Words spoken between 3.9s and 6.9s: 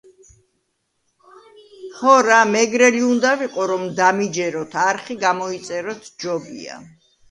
დამიჯეროთ არხი გამოიწეროთ ჯობია